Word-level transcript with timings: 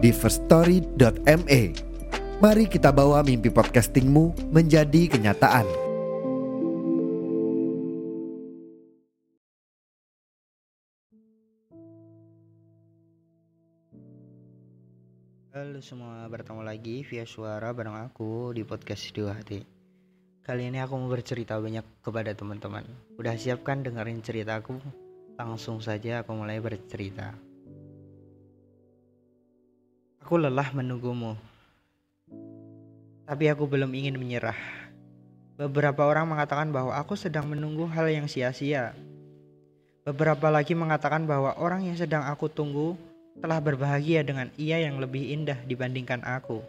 di 0.00 0.10
firststory.me. 0.16 1.62
Mari 2.40 2.64
kita 2.72 2.88
bawa 2.88 3.20
mimpi 3.20 3.52
podcastingmu 3.52 4.48
menjadi 4.48 5.12
kenyataan. 5.12 5.68
Halo 15.52 15.84
semua, 15.84 16.24
bertemu 16.32 16.64
lagi 16.64 17.04
via 17.04 17.28
suara 17.28 17.68
bareng 17.76 18.08
aku 18.08 18.56
di 18.56 18.64
podcast 18.64 19.12
Dua 19.12 19.36
Hati. 19.36 19.60
Kali 20.40 20.72
ini 20.72 20.80
aku 20.80 20.96
mau 20.96 21.12
bercerita 21.12 21.60
banyak 21.60 21.84
kepada 22.00 22.32
teman-teman. 22.32 22.88
Udah 23.20 23.36
siapkan 23.36 23.84
dengerin 23.84 24.24
ceritaku? 24.24 24.80
Langsung 25.36 25.84
saja 25.84 26.24
aku 26.24 26.32
mulai 26.32 26.56
bercerita. 26.64 27.49
Aku 30.30 30.38
lelah 30.38 30.70
menunggumu. 30.70 31.34
Tapi 33.26 33.50
aku 33.50 33.66
belum 33.66 33.90
ingin 33.90 34.14
menyerah. 34.14 34.54
Beberapa 35.58 36.06
orang 36.06 36.30
mengatakan 36.30 36.70
bahwa 36.70 36.94
aku 36.94 37.18
sedang 37.18 37.50
menunggu 37.50 37.90
hal 37.90 38.06
yang 38.06 38.30
sia-sia. 38.30 38.94
Beberapa 40.06 40.46
lagi 40.46 40.78
mengatakan 40.78 41.26
bahwa 41.26 41.58
orang 41.58 41.82
yang 41.82 41.98
sedang 41.98 42.22
aku 42.22 42.46
tunggu 42.46 42.94
telah 43.42 43.58
berbahagia 43.58 44.22
dengan 44.22 44.54
ia 44.54 44.78
yang 44.78 45.02
lebih 45.02 45.34
indah 45.34 45.58
dibandingkan 45.66 46.22
aku. 46.22 46.62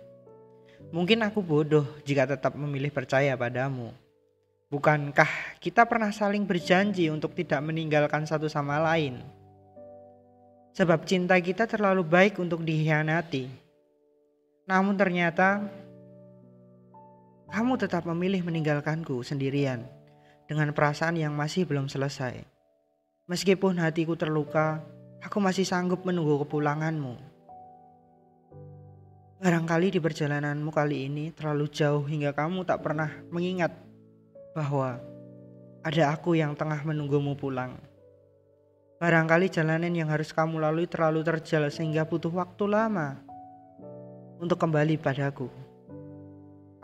Mungkin 0.89 1.21
aku 1.21 1.45
bodoh 1.45 1.85
jika 2.01 2.25
tetap 2.25 2.57
memilih 2.57 2.89
percaya 2.89 3.37
padamu. 3.37 3.93
Bukankah 4.73 5.61
kita 5.61 5.85
pernah 5.85 6.09
saling 6.09 6.49
berjanji 6.49 7.13
untuk 7.13 7.37
tidak 7.37 7.61
meninggalkan 7.61 8.25
satu 8.25 8.49
sama 8.49 8.81
lain? 8.81 9.21
Sebab 10.71 11.03
cinta 11.03 11.35
kita 11.39 11.67
terlalu 11.67 12.07
baik 12.07 12.39
untuk 12.39 12.63
dikhianati. 12.63 13.51
Namun 14.71 14.95
ternyata 14.95 15.67
kamu 17.51 17.75
tetap 17.75 18.07
memilih 18.07 18.47
meninggalkanku 18.47 19.19
sendirian 19.27 19.83
dengan 20.47 20.71
perasaan 20.71 21.19
yang 21.19 21.35
masih 21.35 21.67
belum 21.67 21.91
selesai. 21.91 22.47
Meskipun 23.27 23.83
hatiku 23.83 24.15
terluka, 24.15 24.79
aku 25.19 25.43
masih 25.43 25.67
sanggup 25.67 26.07
menunggu 26.07 26.39
kepulanganmu. 26.47 27.19
Barangkali 29.43 29.91
di 29.91 29.99
perjalananmu 29.99 30.71
kali 30.71 31.11
ini 31.11 31.35
terlalu 31.35 31.67
jauh 31.67 32.07
hingga 32.07 32.31
kamu 32.31 32.63
tak 32.63 32.79
pernah 32.79 33.11
mengingat 33.27 33.75
bahwa 34.55 35.03
ada 35.83 36.13
aku 36.13 36.39
yang 36.39 36.55
tengah 36.55 36.79
menunggumu 36.87 37.35
pulang. 37.35 37.75
Barangkali 39.01 39.49
jalanan 39.49 39.97
yang 39.97 40.13
harus 40.13 40.29
kamu 40.29 40.61
lalui 40.61 40.85
terlalu 40.85 41.25
terjal 41.25 41.65
sehingga 41.73 42.05
butuh 42.05 42.29
waktu 42.29 42.69
lama 42.69 43.17
untuk 44.37 44.61
kembali 44.61 45.01
padaku. 45.01 45.49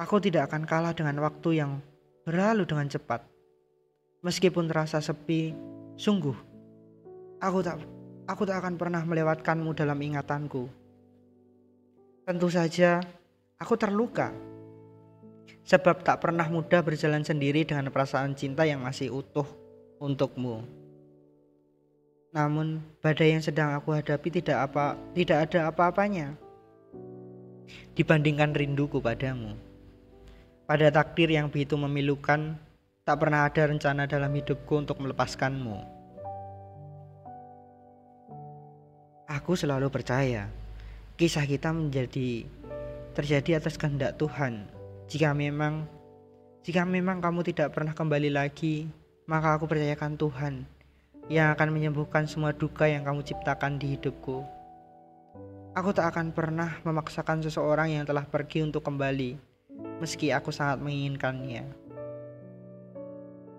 Aku 0.02 0.18
tidak 0.18 0.50
akan 0.50 0.66
kalah 0.66 0.98
dengan 0.98 1.22
waktu 1.22 1.62
yang 1.62 1.78
berlalu 2.26 2.66
dengan 2.66 2.90
cepat. 2.90 3.22
Meskipun 4.26 4.66
terasa 4.66 4.98
sepi, 4.98 5.54
sungguh 5.94 6.34
aku 7.38 7.62
tak 7.62 7.86
aku 8.26 8.50
tak 8.50 8.66
akan 8.66 8.82
pernah 8.82 9.06
melewatkanmu 9.06 9.78
dalam 9.78 10.02
ingatanku. 10.02 10.66
Tentu 12.26 12.50
saja 12.50 12.98
aku 13.62 13.78
terluka. 13.78 14.34
Sebab 15.70 16.02
tak 16.02 16.26
pernah 16.26 16.50
mudah 16.50 16.82
berjalan 16.82 17.22
sendiri 17.22 17.62
dengan 17.62 17.94
perasaan 17.94 18.34
cinta 18.34 18.66
yang 18.66 18.82
masih 18.82 19.14
utuh 19.14 19.46
untukmu. 20.02 20.87
Namun 22.38 22.86
badai 23.02 23.34
yang 23.34 23.42
sedang 23.42 23.74
aku 23.74 23.98
hadapi 23.98 24.30
tidak 24.30 24.70
apa 24.70 24.94
tidak 25.18 25.50
ada 25.50 25.74
apa-apanya 25.74 26.38
dibandingkan 27.98 28.54
rinduku 28.54 29.02
padamu. 29.02 29.58
Pada 30.70 30.94
takdir 30.94 31.34
yang 31.34 31.50
begitu 31.50 31.74
memilukan, 31.74 32.54
tak 33.02 33.18
pernah 33.18 33.50
ada 33.50 33.66
rencana 33.66 34.06
dalam 34.06 34.30
hidupku 34.30 34.70
untuk 34.70 35.02
melepaskanmu. 35.02 35.82
Aku 39.26 39.58
selalu 39.58 39.90
percaya 39.90 40.46
kisah 41.18 41.50
kita 41.50 41.74
menjadi 41.74 42.46
terjadi 43.18 43.58
atas 43.58 43.82
kehendak 43.82 44.14
Tuhan. 44.22 44.70
Jika 45.10 45.34
memang 45.34 45.90
jika 46.62 46.86
memang 46.86 47.18
kamu 47.18 47.42
tidak 47.50 47.74
pernah 47.74 47.98
kembali 47.98 48.30
lagi, 48.30 48.86
maka 49.26 49.58
aku 49.58 49.66
percayakan 49.66 50.14
Tuhan 50.22 50.77
yang 51.28 51.52
akan 51.52 51.76
menyembuhkan 51.76 52.24
semua 52.24 52.56
duka 52.56 52.88
yang 52.88 53.04
kamu 53.04 53.20
ciptakan 53.24 53.76
di 53.76 54.00
hidupku. 54.00 54.48
Aku 55.76 55.94
tak 55.94 56.16
akan 56.16 56.34
pernah 56.34 56.80
memaksakan 56.88 57.44
seseorang 57.44 57.94
yang 57.94 58.08
telah 58.08 58.26
pergi 58.26 58.66
untuk 58.66 58.82
kembali, 58.82 59.38
meski 60.00 60.34
aku 60.34 60.50
sangat 60.50 60.82
menginginkannya. 60.82 61.68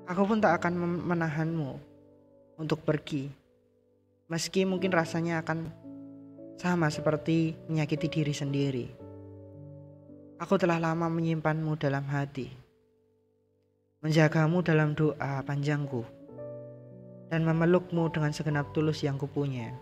Aku 0.09 0.25
pun 0.25 0.41
tak 0.41 0.65
akan 0.65 1.05
menahanmu 1.05 1.77
untuk 2.56 2.81
pergi, 2.83 3.29
meski 4.27 4.65
mungkin 4.65 4.91
rasanya 4.91 5.45
akan 5.45 5.69
sama 6.59 6.91
seperti 6.91 7.55
menyakiti 7.71 8.09
diri 8.11 8.35
sendiri. 8.35 8.87
Aku 10.43 10.59
telah 10.59 10.81
lama 10.81 11.06
menyimpanmu 11.06 11.77
dalam 11.79 12.03
hati, 12.09 12.50
menjagamu 14.03 14.65
dalam 14.65 14.97
doa 14.97 15.45
panjangku, 15.47 16.03
dan 17.28 17.44
memelukmu 17.44 18.09
dengan 18.12 18.33
segenap 18.33 18.72
tulus 18.72 19.05
yang 19.05 19.21
kupunya. 19.21 19.72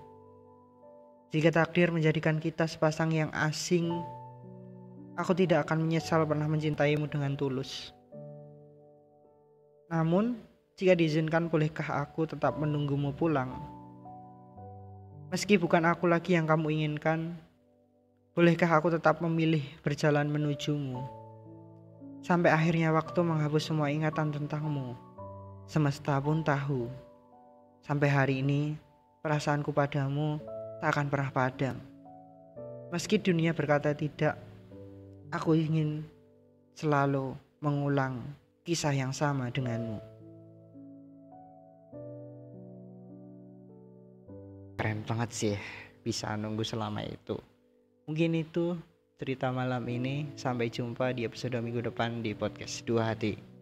Jika 1.35 1.51
takdir 1.51 1.91
menjadikan 1.91 2.39
kita 2.39 2.67
sepasang 2.71 3.11
yang 3.11 3.31
asing, 3.35 3.91
aku 5.19 5.35
tidak 5.35 5.67
akan 5.67 5.87
menyesal 5.87 6.23
pernah 6.23 6.47
mencintaimu 6.47 7.11
dengan 7.11 7.35
tulus. 7.35 7.91
Namun, 9.91 10.39
jika 10.79 10.99
diizinkan 10.99 11.51
bolehkah 11.51 12.03
aku 12.03 12.27
tetap 12.27 12.59
menunggumu 12.59 13.15
pulang? 13.15 13.55
Meski 15.31 15.59
bukan 15.59 15.87
aku 15.91 16.07
lagi 16.07 16.39
yang 16.39 16.47
kamu 16.47 16.71
inginkan, 16.71 17.35
bolehkah 18.35 18.71
aku 18.71 18.95
tetap 18.95 19.19
memilih 19.19 19.63
berjalan 19.83 20.31
menujumu? 20.31 21.03
Sampai 22.23 22.51
akhirnya 22.51 22.91
waktu 22.91 23.23
menghapus 23.23 23.71
semua 23.71 23.91
ingatan 23.91 24.35
tentangmu. 24.35 24.95
Semesta 25.67 26.19
pun 26.19 26.43
tahu. 26.43 27.06
Sampai 27.87 28.11
hari 28.11 28.43
ini, 28.43 28.75
perasaanku 29.23 29.71
padamu 29.71 30.43
tak 30.83 30.91
akan 30.91 31.07
pernah 31.07 31.31
padam. 31.31 31.79
Meski 32.91 33.23
dunia 33.23 33.55
berkata 33.55 33.95
tidak, 33.95 34.35
aku 35.31 35.55
ingin 35.55 36.03
selalu 36.75 37.39
mengulang 37.63 38.27
kisah 38.67 38.91
yang 38.91 39.15
sama 39.15 39.55
denganmu. 39.55 40.17
keren 44.87 45.03
banget 45.03 45.31
sih 45.35 45.57
bisa 46.07 46.39
nunggu 46.39 46.63
selama 46.63 47.03
itu 47.03 47.35
mungkin 48.07 48.39
itu 48.39 48.79
cerita 49.19 49.51
malam 49.51 49.83
ini 49.91 50.31
sampai 50.39 50.71
jumpa 50.71 51.11
di 51.11 51.27
episode 51.27 51.59
minggu 51.59 51.91
depan 51.91 52.23
di 52.23 52.37
podcast 52.39 52.87
dua 52.87 53.11
hati 53.11 53.56